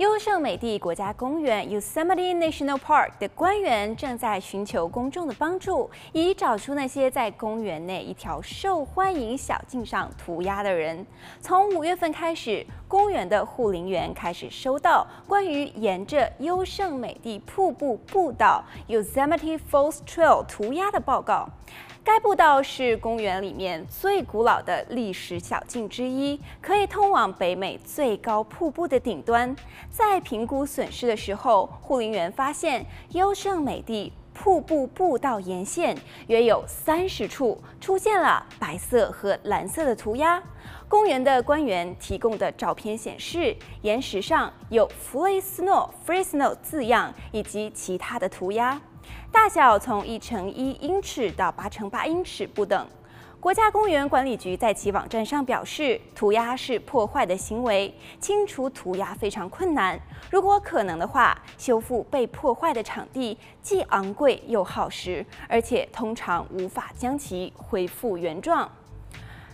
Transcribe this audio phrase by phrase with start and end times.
[0.00, 11.04] 优胜美地国家公园 （Yosemite National Park） 的官员正在寻求公众的帮助，以找出那些在公园内一条受欢迎小径上涂鸦的人。
[11.42, 21.46] 从五月份开始，公园的护林员开始收到关于沿着优胜美地瀑布步道 （Yosemite Falls Trail） 涂鸦的报告。
[22.02, 29.54] 该步道是公园里面最古老的历史小径之一，可以通往北美最高瀑布的顶端。
[29.90, 35.96] 在评估损失的时候，护林员发现优胜美地瀑布步道沿线
[36.28, 40.42] 约有三十处出现了白色和蓝色的涂鸦。
[40.88, 48.80] 公园的官员提供的照片显示，岩石上有 “Free Snow, Free Snow” 字样以及其他的涂鸦。
[49.32, 52.86] 大小从一乘一英尺到八乘八英尺不等。
[53.40, 59.98] 国家公园管理局在其网站上表示，涂鸦是破坏的行为，清除涂鸦非常困难。
[60.30, 68.70] 如果可能的话，修复被破坏的场地既昂贵又耗时，而且通常无法将其恢复原状。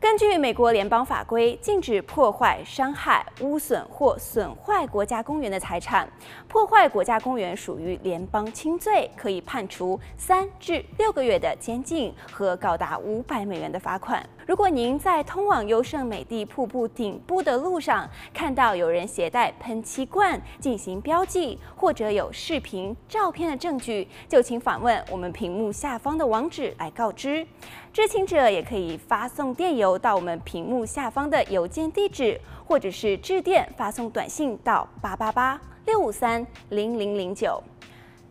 [0.00, 6.08] 根据美国联邦法规，禁止破坏、伤害、污损或损坏国家公园的财产。
[6.46, 14.24] 破坏国家公园属于联邦轻罪，可以判处三至六个月的监禁和高达五百美元的罚款。
[14.46, 27.44] 如果您在通往优胜美地瀑布顶部的路上看到有人携带喷漆罐进行标记，或者有视频、照片的证据，就请访问我们屏幕下方的网址来告知。
[27.92, 37.62] 知情者也可以发送电邮到我们屏幕下方的邮件地址，或者是致电发送短信到八八八六五三零零零九。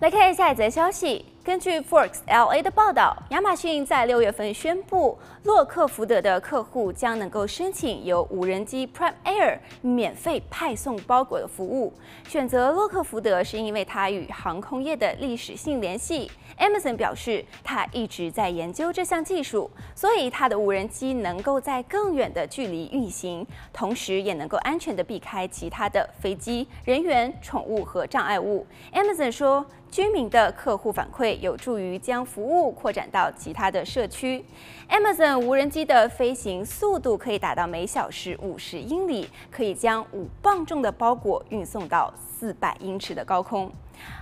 [0.00, 1.26] 来看一下一则消息。
[1.44, 11.92] 根据 Forbes LA 的报道，亚马逊在六月份宣布，洛克福德的客户将能够申请由无人机 Prime Air 免费派送包裹的服务。
[12.26, 16.30] 选择洛克福德是因为它与航空业的历史性联系。
[16.58, 28.64] Amazon 表示，它一直在研究这项技术，所以它的无人机能够在更远的距离运行，同时也能够安全地避开其他的飞机、人员、宠物和障碍物。
[28.92, 34.44] Amazon 说，居民的客户反馈有助于将服务扩展到其他的社区。
[34.88, 43.70] Amazon 无人机的飞行速度可以达到每小时五十英里，可以将五磅重的包裹运送到四百英尺的高空。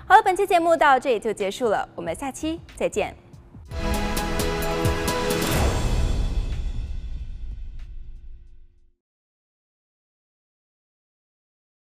[0.06, 3.22] 好了，本期节目到这里就结束了，我们下期再见。